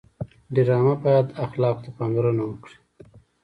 ډرامه 0.53 0.93
باید 1.03 1.27
اخلاقو 1.45 1.83
ته 1.85 1.89
پاملرنه 1.97 2.43
وکړي 2.45 2.77